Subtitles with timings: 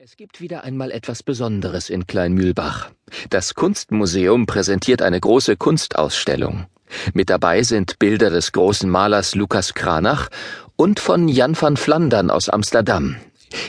[0.00, 2.90] Es gibt wieder einmal etwas Besonderes in Kleinmühlbach.
[3.30, 6.66] Das Kunstmuseum präsentiert eine große Kunstausstellung.
[7.14, 10.28] Mit dabei sind Bilder des großen Malers Lukas Kranach
[10.76, 13.16] und von Jan van Flandern aus Amsterdam.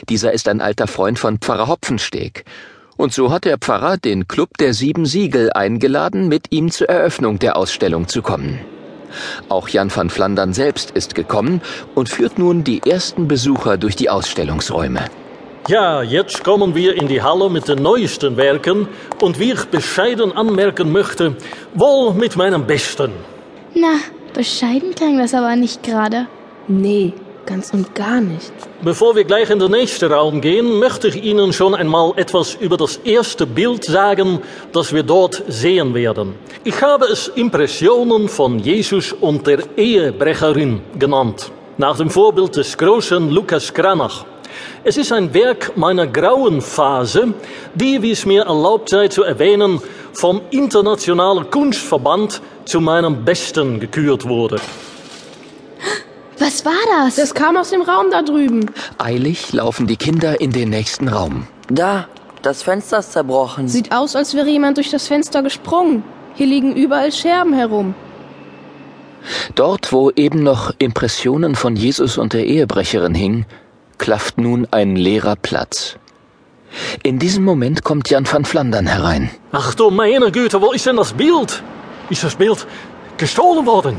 [0.08, 2.44] Dieser ist ein alter Freund von Pfarrer Hopfensteg.
[2.96, 7.40] Und so hat der Pfarrer den Club der Sieben Siegel eingeladen, mit ihm zur Eröffnung
[7.40, 8.60] der Ausstellung zu kommen.
[9.48, 11.60] Auch Jan van Flandern selbst ist gekommen
[11.96, 15.06] und führt nun die ersten Besucher durch die Ausstellungsräume.
[15.68, 18.88] Ja, jetzt kommen wir in die Halle mit den neuesten Werken
[19.20, 21.36] und wie ich bescheiden anmerken möchte,
[21.74, 23.12] wohl mit meinem Besten.
[23.74, 23.94] Na,
[24.34, 26.26] bescheiden klang das aber nicht gerade.
[26.66, 27.12] Nee,
[27.46, 28.52] ganz und gar nicht.
[28.82, 32.76] Bevor wir gleich in den nächsten Raum gehen, möchte ich Ihnen schon einmal etwas über
[32.76, 34.40] das erste Bild sagen,
[34.72, 36.34] das wir dort sehen werden.
[36.64, 43.30] Ich habe es Impressionen von Jesus und der Ehebrecherin genannt, nach dem Vorbild des großen
[43.30, 44.24] Lukas Kranach.
[44.84, 47.34] Es ist ein Werk meiner grauen Phase,
[47.74, 49.80] die, wie es mir erlaubt sei zu erwähnen,
[50.12, 54.60] vom Internationalen Kunstverband zu meinem Besten gekürt wurde.
[56.38, 57.16] Was war das?
[57.16, 58.70] Das kam aus dem Raum da drüben.
[58.96, 61.46] Eilig laufen die Kinder in den nächsten Raum.
[61.68, 62.08] Da,
[62.42, 63.68] das Fenster ist zerbrochen.
[63.68, 66.02] Sieht aus, als wäre jemand durch das Fenster gesprungen.
[66.34, 67.94] Hier liegen überall Scherben herum.
[69.54, 73.46] Dort, wo eben noch Impressionen von Jesus und der Ehebrecherin hingen,
[74.00, 75.96] klafft nun ein leerer Platz.
[77.02, 79.30] In diesem Moment kommt Jan van Flandern herein.
[79.52, 81.62] Ach du meine Güte, wo ist denn das Bild?
[82.08, 82.66] Ist das Bild
[83.18, 83.96] gestohlen worden?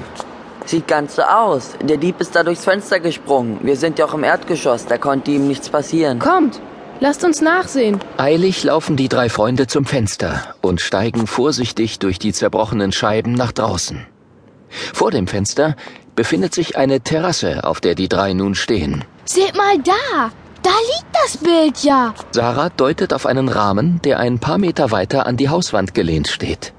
[0.66, 1.71] Sieht ganz so aus.
[1.81, 3.59] Der Dieb ist da durchs Fenster gesprungen.
[3.61, 6.19] Wir sind ja auch im Erdgeschoss, da konnte ihm nichts passieren.
[6.19, 6.59] Kommt,
[6.99, 7.99] lasst uns nachsehen.
[8.17, 13.52] Eilig laufen die drei Freunde zum Fenster und steigen vorsichtig durch die zerbrochenen Scheiben nach
[13.52, 14.05] draußen.
[14.93, 15.75] Vor dem Fenster
[16.22, 19.03] befindet sich eine Terrasse, auf der die drei nun stehen.
[19.25, 20.30] Seht mal da!
[20.61, 22.14] Da liegt das Bild ja!
[22.30, 26.73] Sarah deutet auf einen Rahmen, der ein paar Meter weiter an die Hauswand gelehnt steht.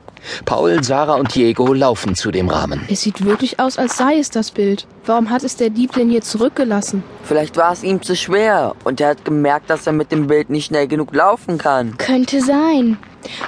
[0.45, 2.83] Paul, Sarah und Diego laufen zu dem Rahmen.
[2.89, 4.87] Es sieht wirklich aus, als sei es das Bild.
[5.07, 7.03] Warum hat es der Dieb denn hier zurückgelassen?
[7.25, 10.51] Vielleicht war es ihm zu schwer und er hat gemerkt, dass er mit dem Bild
[10.51, 11.99] nicht schnell genug laufen kann.
[11.99, 12.97] Könnte sein.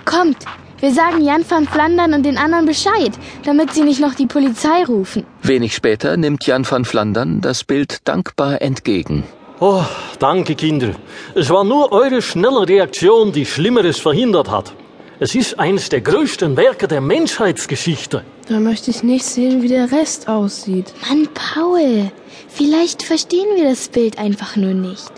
[0.05, 0.38] Kommt,
[0.81, 3.12] wir sagen Jan van Flandern und den anderen Bescheid,
[3.45, 5.25] damit sie nicht noch die Polizei rufen.
[5.43, 9.25] Wenig später nimmt Jan van Flandern das Bild dankbar entgegen.
[9.61, 9.85] Oh,
[10.19, 10.91] danke Kinder.
[11.35, 14.75] Es war nur eure schnelle Reaktion, die Schlimmeres verhindert hat.
[15.21, 18.25] Es ist eines der größten Werke der Menschheitsgeschichte.
[18.49, 20.93] Da möchte ich nicht sehen, wie der Rest aussieht.
[21.09, 22.11] Mann, Paul,
[22.49, 25.12] vielleicht verstehen wir das Bild einfach nur nicht.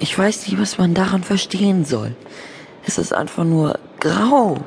[0.00, 2.16] Ich weiß nicht, was man daran verstehen soll.
[2.84, 4.58] Es ist einfach nur grau.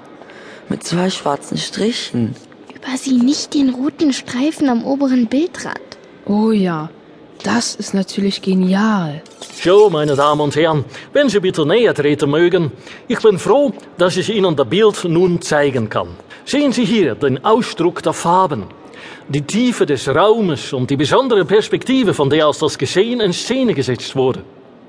[0.70, 2.36] Mit zwei schwarzen Strichen.
[2.76, 5.80] Übersieh nicht den roten Streifen am oberen Bildrand.
[6.26, 6.90] Oh ja,
[7.44, 9.22] das ist natürlich genial.
[9.62, 12.72] So, meine Damen und Herren, wenn Sie bitte näher treten mögen.
[13.08, 16.10] Ich bin froh, dass ich Ihnen das Bild nun zeigen kann.
[16.46, 18.66] Sehen Sie hier den Ausdruck der Farben.
[19.30, 23.74] Die Tiefe des Raumes und die besondere Perspektive, von der aus das Geschehen in Szene
[23.74, 24.44] gesetzt wurde.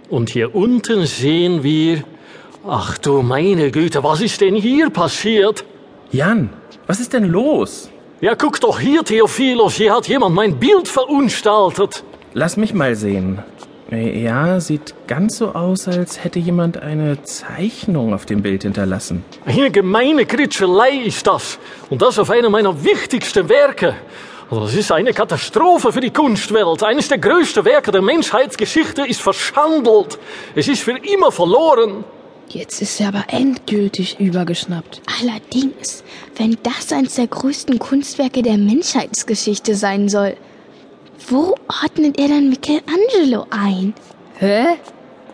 [0.09, 2.05] Und hier unten sehen wir...
[2.67, 5.67] Ach du meine Güte, was ist denn hier passiert?
[6.11, 6.49] Jan,
[6.87, 7.91] was ist denn los?
[8.23, 12.03] Ja, guck doch hier, Theophilos, hier hat jemand mein Bild verunstaltet.
[12.33, 13.41] Lass mich mal sehen.
[13.91, 19.27] Ja, sieht ganz so aus, als hätte jemand eine Zeichnung auf dem Bild hinterlassen.
[19.45, 21.59] Eine gemeine Kritschelei ist das.
[21.91, 23.95] Und das auf einem meiner wichtigsten Werke.
[24.51, 26.83] Also das ist eine Katastrophe für die Kunstwelt.
[26.83, 30.19] Eines der größten Werke der Menschheitsgeschichte ist verschandelt.
[30.55, 32.05] Es ist für immer verloren.
[32.49, 35.03] Jetzt ist er aber endgültig übergeschnappt.
[35.21, 36.05] Allerdings,
[36.37, 40.37] wenn das eines der größten Kunstwerke der Menschheitsgeschichte sein soll,
[41.29, 43.95] wo ordnet er dann Michelangelo ein?
[44.39, 44.67] Hä?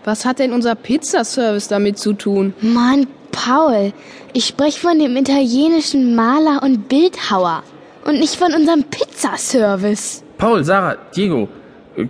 [0.05, 2.55] Was hat denn unser Pizzaservice damit zu tun?
[2.61, 3.93] Mann, Paul,
[4.33, 7.63] ich spreche von dem italienischen Maler und Bildhauer
[8.05, 10.23] und nicht von unserem Pizzaservice.
[10.39, 11.49] Paul, Sarah, Diego,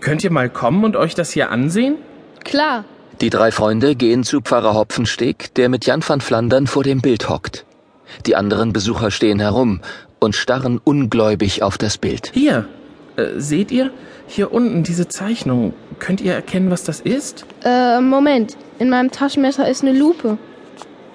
[0.01, 1.97] könnt ihr mal kommen und euch das hier ansehen?
[2.45, 2.85] Klar.
[3.21, 7.29] Die drei Freunde gehen zu Pfarrer Hopfensteg, der mit Jan van Flandern vor dem Bild
[7.29, 7.65] hockt.
[8.27, 9.81] Die anderen Besucher stehen herum
[10.19, 12.31] und starren ungläubig auf das Bild.
[12.35, 12.67] Hier,
[13.17, 13.91] äh, seht ihr?
[14.27, 15.75] Hier unten diese Zeichnung.
[15.99, 17.45] Könnt ihr erkennen, was das ist?
[17.65, 18.57] Äh, Moment.
[18.79, 20.39] In meinem Taschenmesser ist eine Lupe.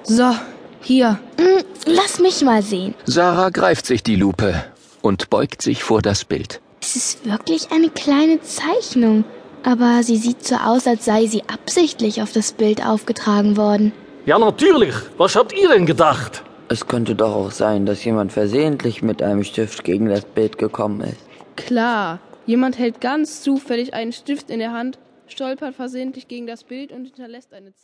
[0.03, 0.35] So,
[0.81, 1.19] hier.
[1.39, 2.93] Hm, lass mich mal sehen.
[3.05, 4.63] Sarah greift sich die Lupe
[5.01, 6.61] und beugt sich vor das Bild.
[6.81, 9.23] Es ist wirklich eine kleine Zeichnung,
[9.65, 13.91] aber sie sieht so aus, als sei sie absichtlich auf das Bild aufgetragen worden.
[14.25, 14.93] Ja, natürlich.
[15.17, 16.43] Was habt ihr denn gedacht?
[16.67, 21.01] Es könnte doch auch sein, dass jemand versehentlich mit einem Stift gegen das Bild gekommen
[21.01, 21.17] ist.
[21.55, 22.19] Klar.
[22.47, 27.05] Jemand hält ganz zufällig einen Stift in der Hand, stolpert versehentlich gegen das Bild und
[27.05, 27.83] hinterlässt eine Zahl.